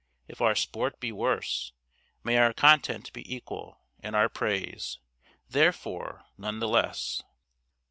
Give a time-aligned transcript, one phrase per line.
[0.27, 1.73] If our sport be worse,
[2.23, 4.97] may our content be equal, and our praise,
[5.47, 7.21] therefore, none the less.